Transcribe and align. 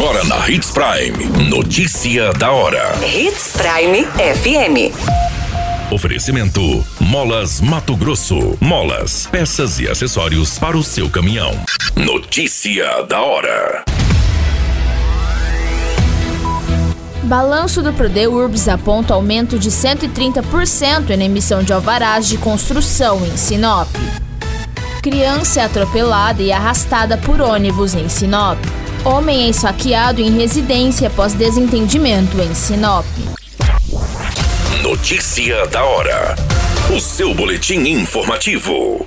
Agora 0.00 0.24
na 0.24 0.48
Hits 0.48 0.70
Prime. 0.70 1.50
Notícia 1.50 2.32
da 2.32 2.50
hora. 2.50 2.98
Hits 3.04 3.52
Prime 3.52 4.06
FM. 4.06 4.96
Oferecimento: 5.92 6.82
Molas 6.98 7.60
Mato 7.60 7.94
Grosso. 7.94 8.56
Molas, 8.62 9.28
peças 9.30 9.78
e 9.78 9.86
acessórios 9.86 10.58
para 10.58 10.74
o 10.74 10.82
seu 10.82 11.10
caminhão. 11.10 11.52
Notícia 11.94 13.02
da 13.02 13.20
hora. 13.20 13.84
Balanço 17.24 17.82
do 17.82 17.92
Prodeurbs 17.92 18.68
aponta 18.68 19.12
aumento 19.12 19.58
de 19.58 19.70
130% 19.70 21.14
na 21.14 21.24
emissão 21.24 21.62
de 21.62 21.74
alvarás 21.74 22.26
de 22.26 22.38
construção 22.38 23.22
em 23.26 23.36
Sinop. 23.36 23.90
Criança 25.02 25.60
é 25.60 25.64
atropelada 25.64 26.42
e 26.42 26.50
arrastada 26.50 27.18
por 27.18 27.42
ônibus 27.42 27.94
em 27.94 28.08
Sinop. 28.08 28.58
Homem 29.02 29.44
é 29.44 29.48
esfaqueado 29.48 30.20
em 30.20 30.30
residência 30.30 31.08
após 31.08 31.32
desentendimento 31.32 32.38
em 32.38 32.54
Sinop. 32.54 33.06
Notícia 34.82 35.66
da 35.68 35.82
hora. 35.82 36.36
O 36.94 37.00
seu 37.00 37.34
boletim 37.34 37.78
informativo. 37.78 39.06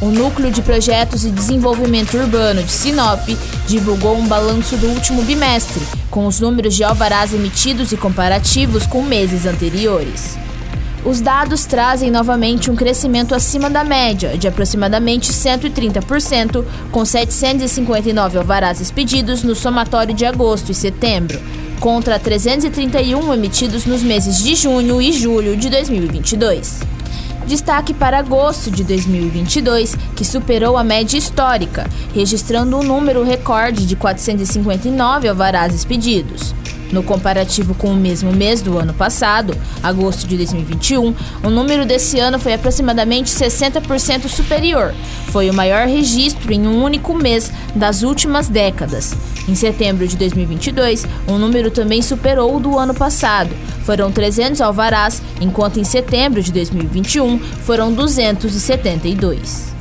O 0.00 0.06
Núcleo 0.06 0.50
de 0.50 0.60
Projetos 0.60 1.24
e 1.24 1.30
Desenvolvimento 1.30 2.16
Urbano 2.16 2.64
de 2.64 2.72
Sinop 2.72 3.28
divulgou 3.68 4.16
um 4.16 4.26
balanço 4.26 4.76
do 4.76 4.88
último 4.88 5.22
bimestre, 5.22 5.82
com 6.10 6.26
os 6.26 6.40
números 6.40 6.74
de 6.74 6.82
alvarás 6.82 7.32
emitidos 7.32 7.92
e 7.92 7.96
comparativos 7.96 8.86
com 8.86 9.04
meses 9.04 9.46
anteriores. 9.46 10.36
Os 11.04 11.20
dados 11.20 11.64
trazem 11.64 12.10
novamente 12.10 12.70
um 12.70 12.76
crescimento 12.76 13.34
acima 13.34 13.70
da 13.70 13.84
média, 13.84 14.36
de 14.36 14.48
aproximadamente 14.48 15.32
130%, 15.32 16.64
com 16.90 17.04
759 17.04 18.38
alvarás 18.38 18.80
expedidos 18.80 19.42
no 19.42 19.54
somatório 19.54 20.12
de 20.12 20.26
agosto 20.26 20.72
e 20.72 20.74
setembro, 20.74 21.40
contra 21.78 22.18
331 22.18 23.32
emitidos 23.32 23.86
nos 23.86 24.02
meses 24.02 24.42
de 24.42 24.56
junho 24.56 25.00
e 25.00 25.12
julho 25.12 25.56
de 25.56 25.70
2022. 25.70 26.80
Destaque 27.46 27.94
para 27.94 28.18
agosto 28.18 28.70
de 28.70 28.84
2022, 28.84 29.96
que 30.14 30.24
superou 30.24 30.76
a 30.76 30.84
média 30.84 31.16
histórica, 31.16 31.88
registrando 32.12 32.76
um 32.76 32.82
número 32.82 33.24
recorde 33.24 33.86
de 33.86 33.96
459 33.96 35.28
alvarás 35.28 35.74
expedidos. 35.74 36.54
No 36.92 37.02
comparativo 37.02 37.74
com 37.74 37.88
o 37.88 37.96
mesmo 37.96 38.32
mês 38.32 38.62
do 38.62 38.78
ano 38.78 38.94
passado, 38.94 39.56
agosto 39.82 40.26
de 40.26 40.36
2021, 40.36 41.14
o 41.44 41.50
número 41.50 41.84
desse 41.84 42.18
ano 42.18 42.38
foi 42.38 42.54
aproximadamente 42.54 43.30
60% 43.30 44.28
superior. 44.28 44.94
Foi 45.30 45.50
o 45.50 45.54
maior 45.54 45.86
registro 45.86 46.52
em 46.52 46.66
um 46.66 46.82
único 46.82 47.14
mês 47.14 47.52
das 47.74 48.02
últimas 48.02 48.48
décadas. 48.48 49.14
Em 49.46 49.54
setembro 49.54 50.06
de 50.06 50.16
2022, 50.16 51.06
o 51.26 51.38
número 51.38 51.70
também 51.70 52.02
superou 52.02 52.56
o 52.56 52.60
do 52.60 52.78
ano 52.78 52.94
passado. 52.94 53.54
Foram 53.84 54.12
300 54.12 54.60
alvarás, 54.60 55.22
enquanto 55.40 55.80
em 55.80 55.84
setembro 55.84 56.42
de 56.42 56.52
2021 56.52 57.38
foram 57.38 57.92
272. 57.92 59.77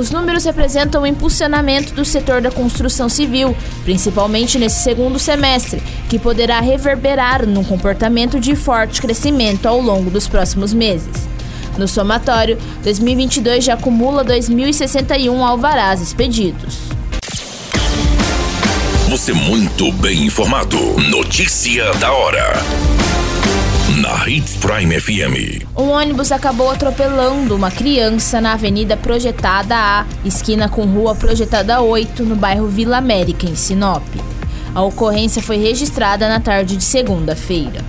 Os 0.00 0.10
números 0.10 0.46
representam 0.46 1.02
o 1.02 1.06
impulsionamento 1.06 1.92
do 1.92 2.06
setor 2.06 2.40
da 2.40 2.50
construção 2.50 3.06
civil, 3.06 3.54
principalmente 3.84 4.58
nesse 4.58 4.82
segundo 4.82 5.18
semestre, 5.18 5.82
que 6.08 6.18
poderá 6.18 6.58
reverberar 6.58 7.46
num 7.46 7.62
comportamento 7.62 8.40
de 8.40 8.56
forte 8.56 9.02
crescimento 9.02 9.66
ao 9.66 9.78
longo 9.78 10.10
dos 10.10 10.26
próximos 10.26 10.72
meses. 10.72 11.28
No 11.76 11.86
somatório, 11.86 12.56
2022 12.82 13.62
já 13.62 13.74
acumula 13.74 14.24
2.061 14.24 15.38
alvarás 15.38 16.00
expedidos. 16.00 16.78
Você 19.10 19.34
muito 19.34 19.92
bem 19.92 20.24
informado. 20.24 20.78
Notícia 21.10 21.92
da 21.96 22.10
hora 22.10 22.99
na 23.96 24.28
Hits 24.28 24.56
Prime 24.56 25.00
FM. 25.00 25.66
Um 25.76 25.90
ônibus 25.90 26.30
acabou 26.30 26.70
atropelando 26.70 27.56
uma 27.56 27.70
criança 27.70 28.40
na 28.40 28.52
Avenida 28.52 28.96
Projetada 28.96 29.74
A, 29.74 30.06
esquina 30.24 30.68
com 30.68 30.84
Rua 30.84 31.14
Projetada 31.14 31.80
8, 31.80 32.22
no 32.24 32.36
bairro 32.36 32.68
Vila 32.68 32.98
América, 32.98 33.46
em 33.46 33.56
Sinop. 33.56 34.04
A 34.74 34.82
ocorrência 34.82 35.42
foi 35.42 35.56
registrada 35.56 36.28
na 36.28 36.38
tarde 36.38 36.76
de 36.76 36.84
segunda-feira. 36.84 37.84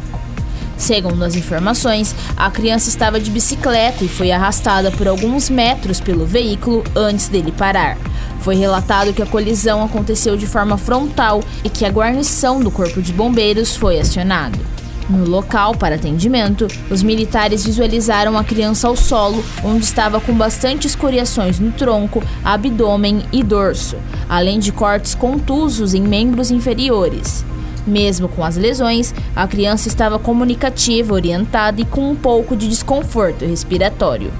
Segundo 0.76 1.24
as 1.24 1.36
informações, 1.36 2.16
a 2.36 2.50
criança 2.50 2.90
estava 2.90 3.20
de 3.20 3.30
bicicleta 3.30 4.04
e 4.04 4.08
foi 4.08 4.32
arrastada 4.32 4.90
por 4.90 5.08
alguns 5.08 5.50
metros 5.50 6.00
pelo 6.00 6.26
veículo 6.26 6.84
antes 6.96 7.28
dele 7.28 7.52
parar. 7.52 7.98
Foi 8.40 8.56
relatado 8.56 9.14
que 9.14 9.22
a 9.22 9.28
colisão 9.28 9.84
aconteceu 9.84 10.36
de 10.36 10.48
forma 10.48 10.78
frontal 10.78 11.44
e 11.64 11.70
que 11.70 11.86
a 11.86 11.92
guarnição 11.92 12.60
do 12.60 12.72
Corpo 12.72 13.02
de 13.04 13.14
Bombeiros 13.14 13.76
foi 13.76 14.00
acionado. 14.00 14.81
No 15.10 15.28
local 15.28 15.76
para 15.76 15.96
atendimento, 15.96 16.68
os 16.90 17.04
militares 17.04 17.66
visualizaram 17.66 18.38
a 18.38 18.44
criança 18.44 18.88
ao 18.88 18.96
solo, 18.96 19.44
onde 19.64 19.84
estava 19.84 20.22
com 20.22 20.34
bastante 20.34 20.88
escoriações 20.88 21.60
no 21.60 21.72
tronco, 21.72 22.24
abdômen 22.44 23.24
e 23.32 23.44
dorso, 23.44 23.98
além 24.30 24.60
de 24.60 24.72
cortes 24.72 25.16
contusos 25.16 25.94
em 25.94 26.02
membros 26.02 26.52
inferiores. 26.52 27.44
Mesmo 27.86 28.30
com 28.30 28.44
as 28.44 28.58
lesões, 28.58 29.14
a 29.36 29.48
criança 29.48 29.88
estava 29.88 30.20
comunicativa, 30.20 31.14
orientada 31.14 31.82
e 31.82 31.86
com 31.86 32.12
um 32.12 32.16
pouco 32.16 32.56
de 32.56 32.68
desconforto 32.68 33.44
respiratório. 33.44 34.32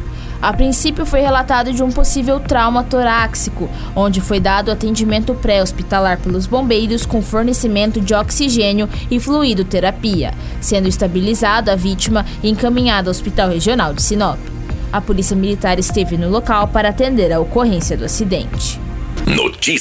A 0.42 0.52
princípio 0.54 1.06
foi 1.06 1.22
relatado 1.22 1.72
de 1.72 1.84
um 1.84 1.92
possível 1.92 2.40
trauma 2.40 2.84
torácico, 2.84 3.70
onde 3.96 4.20
foi 4.20 4.40
dado 4.40 4.72
atendimento 4.72 5.36
pré-hospitalar 5.36 6.20
pelos 6.20 6.48
bombeiros 6.48 7.06
com 7.06 7.22
fornecimento 7.22 8.02
de 8.02 8.16
oxigênio 8.16 8.90
e 9.12 9.20
fluido 9.20 9.64
terapia, 9.64 10.34
sendo 10.60 10.88
estabilizada 10.88 11.74
a 11.74 11.76
vítima 11.76 12.26
e 12.42 12.50
encaminhada 12.50 13.08
ao 13.08 13.12
Hospital 13.12 13.50
Regional 13.50 13.94
de 13.94 14.02
Sinop. 14.02 14.40
A 14.92 15.00
Polícia 15.00 15.36
Militar 15.36 15.78
esteve 15.78 16.18
no 16.18 16.30
local 16.30 16.68
para 16.70 16.90
atender 16.90 17.32
a 17.32 17.40
ocorrência 17.40 17.96
do 17.96 18.06
acidente. 18.06 18.80
Notícia 19.28 19.81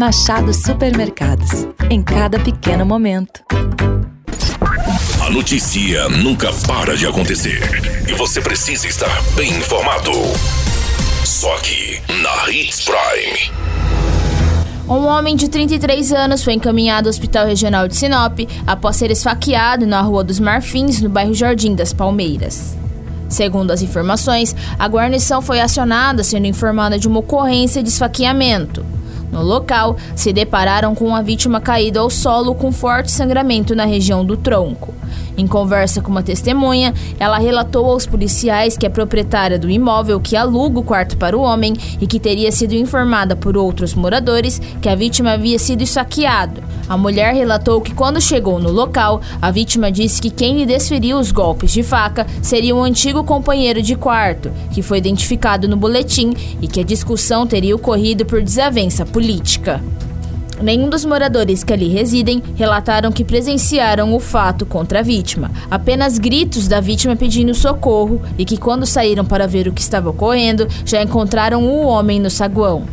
Machado 0.00 0.54
Supermercados. 0.54 1.68
Em 1.90 2.02
cada 2.02 2.40
pequeno 2.40 2.86
momento. 2.86 3.42
A 5.22 5.28
notícia 5.28 6.08
nunca 6.08 6.50
para 6.66 6.96
de 6.96 7.06
acontecer. 7.06 7.60
E 8.08 8.14
você 8.14 8.40
precisa 8.40 8.88
estar 8.88 9.22
bem 9.36 9.50
informado. 9.50 10.10
Só 11.22 11.54
aqui, 11.54 12.00
na 12.22 12.50
Hits 12.50 12.80
Prime. 12.80 13.52
Um 14.88 15.04
homem 15.04 15.36
de 15.36 15.48
33 15.50 16.14
anos 16.14 16.42
foi 16.42 16.54
encaminhado 16.54 17.06
ao 17.06 17.10
Hospital 17.10 17.46
Regional 17.46 17.86
de 17.86 17.94
Sinop 17.94 18.38
após 18.66 18.96
ser 18.96 19.10
esfaqueado 19.10 19.86
na 19.86 20.00
Rua 20.00 20.24
dos 20.24 20.40
Marfins, 20.40 21.02
no 21.02 21.10
bairro 21.10 21.34
Jardim 21.34 21.74
das 21.74 21.92
Palmeiras. 21.92 22.74
Segundo 23.28 23.70
as 23.70 23.82
informações, 23.82 24.56
a 24.78 24.88
guarnição 24.88 25.42
foi 25.42 25.60
acionada 25.60 26.24
sendo 26.24 26.46
informada 26.46 26.98
de 26.98 27.06
uma 27.06 27.20
ocorrência 27.20 27.82
de 27.82 27.90
esfaqueamento. 27.90 28.82
No 29.30 29.42
local, 29.42 29.96
se 30.16 30.32
depararam 30.32 30.94
com 30.94 31.14
a 31.14 31.22
vítima 31.22 31.60
caída 31.60 32.00
ao 32.00 32.10
solo 32.10 32.54
com 32.54 32.72
forte 32.72 33.10
sangramento 33.10 33.74
na 33.74 33.84
região 33.84 34.24
do 34.24 34.36
tronco. 34.36 34.92
Em 35.40 35.46
conversa 35.46 36.02
com 36.02 36.10
uma 36.10 36.22
testemunha, 36.22 36.92
ela 37.18 37.38
relatou 37.38 37.86
aos 37.86 38.04
policiais 38.04 38.76
que 38.76 38.84
é 38.84 38.90
proprietária 38.90 39.58
do 39.58 39.70
imóvel 39.70 40.20
que 40.20 40.36
aluga 40.36 40.80
o 40.80 40.82
quarto 40.82 41.16
para 41.16 41.34
o 41.34 41.40
homem 41.40 41.74
e 41.98 42.06
que 42.06 42.20
teria 42.20 42.52
sido 42.52 42.74
informada 42.74 43.34
por 43.34 43.56
outros 43.56 43.94
moradores 43.94 44.60
que 44.82 44.88
a 44.88 44.94
vítima 44.94 45.32
havia 45.32 45.58
sido 45.58 45.86
saqueado. 45.86 46.62
A 46.86 46.94
mulher 46.94 47.32
relatou 47.32 47.80
que 47.80 47.94
quando 47.94 48.20
chegou 48.20 48.58
no 48.58 48.70
local, 48.70 49.22
a 49.40 49.50
vítima 49.50 49.90
disse 49.90 50.20
que 50.20 50.28
quem 50.28 50.58
lhe 50.58 50.66
desferiu 50.66 51.18
os 51.18 51.32
golpes 51.32 51.72
de 51.72 51.82
faca 51.82 52.26
seria 52.42 52.76
um 52.76 52.82
antigo 52.82 53.24
companheiro 53.24 53.80
de 53.80 53.96
quarto, 53.96 54.52
que 54.74 54.82
foi 54.82 54.98
identificado 54.98 55.66
no 55.66 55.76
boletim, 55.76 56.34
e 56.60 56.68
que 56.68 56.80
a 56.80 56.84
discussão 56.84 57.46
teria 57.46 57.74
ocorrido 57.74 58.26
por 58.26 58.42
desavença 58.42 59.06
política. 59.06 59.80
Nenhum 60.62 60.90
dos 60.90 61.06
moradores 61.06 61.64
que 61.64 61.72
ali 61.72 61.88
residem 61.88 62.42
relataram 62.54 63.10
que 63.10 63.24
presenciaram 63.24 64.14
o 64.14 64.20
fato 64.20 64.66
contra 64.66 64.98
a 64.98 65.02
vítima. 65.02 65.50
Apenas 65.70 66.18
gritos 66.18 66.68
da 66.68 66.80
vítima 66.80 67.16
pedindo 67.16 67.54
socorro 67.54 68.20
e 68.36 68.44
que, 68.44 68.58
quando 68.58 68.84
saíram 68.84 69.24
para 69.24 69.46
ver 69.46 69.66
o 69.66 69.72
que 69.72 69.80
estava 69.80 70.10
ocorrendo, 70.10 70.68
já 70.84 71.02
encontraram 71.02 71.62
o 71.64 71.82
um 71.82 71.86
homem 71.86 72.20
no 72.20 72.30
saguão. 72.30 72.84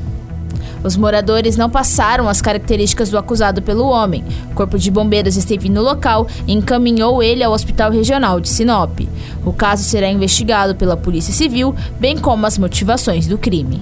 Os 0.84 0.96
moradores 0.96 1.58
não 1.58 1.70
passaram 1.70 2.30
as 2.30 2.42
características 2.42 3.10
do 3.10 3.18
acusado 3.18 3.62
pelo 3.62 3.90
homem. 3.90 4.24
O 4.52 4.56
Corpo 4.56 4.78
de 4.78 4.90
Bombeiros 4.90 5.36
esteve 5.36 5.68
no 5.68 5.82
local 5.82 6.28
e 6.48 6.54
encaminhou 6.54 7.22
ele 7.22 7.44
ao 7.44 7.52
Hospital 7.52 7.92
Regional 7.92 8.40
de 8.40 8.48
Sinop. 8.48 9.02
O 9.46 9.52
caso 9.52 9.84
será 9.84 10.10
investigado 10.10 10.76
pela 10.76 10.96
Polícia 10.96 11.34
Civil, 11.34 11.76
bem 12.00 12.18
como 12.18 12.46
as 12.46 12.58
motivações 12.58 13.28
do 13.28 13.38
crime. 13.38 13.82